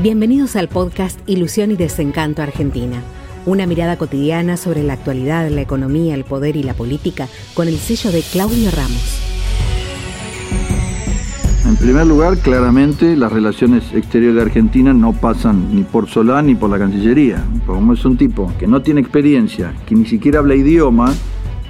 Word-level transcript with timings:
Bienvenidos 0.00 0.54
al 0.54 0.68
podcast 0.68 1.18
Ilusión 1.28 1.72
y 1.72 1.76
Desencanto 1.76 2.40
Argentina. 2.40 3.02
Una 3.46 3.66
mirada 3.66 3.98
cotidiana 3.98 4.56
sobre 4.56 4.84
la 4.84 4.92
actualidad, 4.92 5.50
la 5.50 5.60
economía, 5.60 6.14
el 6.14 6.22
poder 6.22 6.54
y 6.54 6.62
la 6.62 6.74
política 6.74 7.26
con 7.54 7.66
el 7.66 7.78
sello 7.78 8.12
de 8.12 8.22
Claudio 8.22 8.70
Ramos. 8.70 9.20
En 11.66 11.76
primer 11.78 12.06
lugar, 12.06 12.38
claramente 12.38 13.16
las 13.16 13.32
relaciones 13.32 13.92
exteriores 13.92 14.36
de 14.36 14.42
Argentina 14.42 14.94
no 14.94 15.14
pasan 15.14 15.74
ni 15.74 15.82
por 15.82 16.08
Solán 16.08 16.46
ni 16.46 16.54
por 16.54 16.70
la 16.70 16.78
Cancillería. 16.78 17.42
Como 17.66 17.92
es 17.94 18.04
un 18.04 18.16
tipo 18.16 18.52
que 18.56 18.68
no 18.68 18.82
tiene 18.82 19.00
experiencia, 19.00 19.74
que 19.84 19.96
ni 19.96 20.06
siquiera 20.06 20.38
habla 20.38 20.54
idioma, 20.54 21.12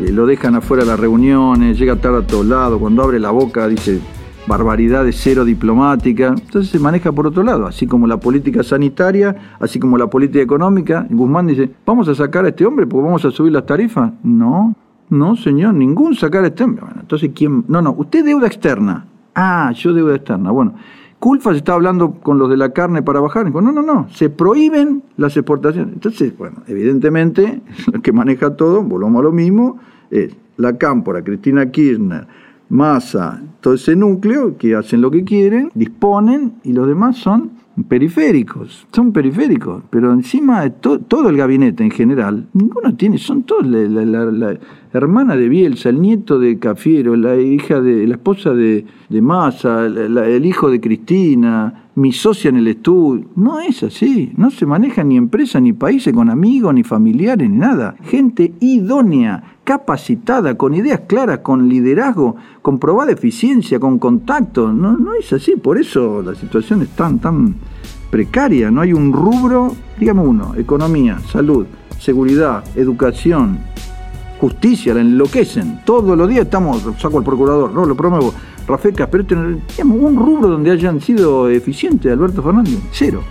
eh, 0.00 0.10
lo 0.10 0.24
dejan 0.24 0.54
afuera 0.54 0.84
de 0.84 0.88
las 0.88 0.98
reuniones, 0.98 1.78
llega 1.78 1.96
tarde 1.96 2.20
a 2.20 2.26
todos 2.26 2.46
lados, 2.46 2.80
cuando 2.80 3.02
abre 3.02 3.20
la 3.20 3.32
boca 3.32 3.68
dice 3.68 4.00
barbaridad 4.46 5.04
de 5.04 5.12
cero 5.12 5.44
diplomática. 5.44 6.28
Entonces 6.28 6.70
se 6.70 6.78
maneja 6.78 7.12
por 7.12 7.26
otro 7.26 7.42
lado, 7.42 7.66
así 7.66 7.86
como 7.86 8.06
la 8.06 8.18
política 8.18 8.62
sanitaria, 8.62 9.56
así 9.60 9.78
como 9.78 9.98
la 9.98 10.08
política 10.08 10.42
económica. 10.42 11.06
Guzmán 11.10 11.46
dice, 11.46 11.70
vamos 11.86 12.08
a 12.08 12.14
sacar 12.14 12.44
a 12.44 12.48
este 12.48 12.66
hombre 12.66 12.86
porque 12.86 13.04
vamos 13.04 13.24
a 13.24 13.30
subir 13.30 13.52
las 13.52 13.66
tarifas. 13.66 14.12
No, 14.22 14.74
no, 15.10 15.36
señor, 15.36 15.74
ningún 15.74 16.14
sacar 16.14 16.44
a 16.44 16.48
este 16.48 16.64
hombre. 16.64 16.84
Bueno, 16.84 17.00
entonces, 17.00 17.30
¿quién? 17.34 17.64
No, 17.68 17.82
no, 17.82 17.94
usted 17.96 18.24
deuda 18.24 18.46
externa. 18.46 19.06
Ah, 19.34 19.72
yo 19.74 19.92
deuda 19.92 20.14
externa. 20.14 20.50
Bueno, 20.50 20.74
Culfa 21.18 21.52
se 21.52 21.56
está 21.56 21.72
hablando 21.72 22.12
con 22.12 22.38
los 22.38 22.50
de 22.50 22.56
la 22.56 22.72
carne 22.72 23.02
para 23.02 23.20
bajar. 23.20 23.50
No, 23.50 23.60
no, 23.60 23.80
no, 23.80 24.08
se 24.10 24.28
prohíben 24.28 25.02
las 25.16 25.36
exportaciones. 25.36 25.94
Entonces, 25.94 26.36
bueno, 26.36 26.58
evidentemente, 26.66 27.62
lo 27.92 28.02
que 28.02 28.12
maneja 28.12 28.56
todo, 28.56 28.82
volvamos 28.82 29.20
a 29.20 29.24
lo 29.24 29.32
mismo, 29.32 29.78
es 30.10 30.36
la 30.56 30.76
Cámpora, 30.76 31.24
Cristina 31.24 31.70
Kirchner, 31.70 32.26
Massa, 32.74 33.40
todo 33.60 33.74
ese 33.74 33.94
núcleo 33.94 34.58
que 34.58 34.74
hacen 34.74 35.00
lo 35.00 35.08
que 35.08 35.22
quieren, 35.22 35.70
disponen 35.76 36.54
y 36.64 36.72
los 36.72 36.88
demás 36.88 37.16
son 37.16 37.52
periféricos, 37.88 38.88
son 38.92 39.12
periféricos, 39.12 39.84
pero 39.90 40.12
encima 40.12 40.62
de 40.62 40.70
todo 40.70 41.28
el 41.28 41.36
gabinete 41.36 41.84
en 41.84 41.92
general, 41.92 42.48
ninguno 42.52 42.96
tiene, 42.96 43.18
son 43.18 43.44
todos 43.44 43.64
la, 43.64 44.58
hermana 44.92 45.36
de 45.36 45.48
Bielsa, 45.48 45.88
el 45.88 46.00
nieto 46.00 46.40
de 46.40 46.58
Cafiero, 46.58 47.14
la 47.14 47.36
hija 47.36 47.80
de, 47.80 48.08
la 48.08 48.14
esposa 48.14 48.52
de, 48.54 48.84
de 49.08 49.22
Massa, 49.22 49.86
el 49.86 50.44
hijo 50.44 50.68
de 50.68 50.80
Cristina, 50.80 51.84
mi 51.96 52.12
socia 52.12 52.48
en 52.48 52.56
el 52.56 52.68
estudio. 52.68 53.26
No 53.36 53.60
es 53.60 53.82
así, 53.82 54.32
no 54.36 54.50
se 54.50 54.66
maneja 54.66 55.04
ni 55.04 55.16
empresa, 55.16 55.60
ni 55.60 55.72
países 55.72 56.12
con 56.12 56.30
amigos, 56.30 56.74
ni 56.74 56.82
familiares, 56.82 57.48
ni 57.48 57.56
nada. 57.56 57.96
Gente 58.02 58.52
idónea, 58.60 59.53
capacitada, 59.64 60.56
con 60.56 60.74
ideas 60.74 61.00
claras, 61.06 61.38
con 61.40 61.68
liderazgo, 61.68 62.36
con 62.62 62.78
probada 62.78 63.12
eficiencia, 63.12 63.80
con 63.80 63.98
contacto. 63.98 64.72
No, 64.72 64.96
no 64.96 65.14
es 65.14 65.32
así, 65.32 65.56
por 65.56 65.78
eso 65.78 66.22
la 66.22 66.34
situación 66.34 66.82
es 66.82 66.90
tan, 66.90 67.18
tan 67.18 67.54
precaria. 68.10 68.70
No 68.70 68.82
hay 68.82 68.92
un 68.92 69.12
rubro, 69.12 69.74
digamos 69.98 70.28
uno, 70.28 70.54
economía, 70.56 71.18
salud, 71.30 71.66
seguridad, 71.98 72.62
educación, 72.76 73.58
justicia, 74.38 74.94
la 74.94 75.00
enloquecen. 75.00 75.80
Todos 75.84 76.16
los 76.16 76.28
días 76.28 76.44
estamos, 76.44 76.82
saco 76.98 77.18
al 77.18 77.24
procurador, 77.24 77.72
no 77.72 77.84
lo 77.84 77.96
promuevo 77.96 78.32
Rafael 78.66 78.94
pero 79.10 79.24
digamos, 79.24 79.98
un 80.00 80.16
rubro 80.16 80.48
donde 80.48 80.70
hayan 80.70 81.00
sido 81.00 81.48
eficientes 81.50 82.10
Alberto 82.10 82.42
Fernández, 82.42 82.78
cero. 82.92 83.22